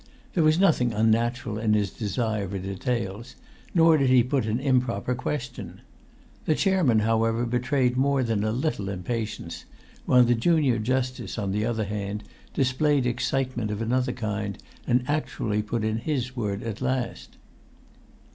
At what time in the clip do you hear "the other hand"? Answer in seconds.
11.51-12.23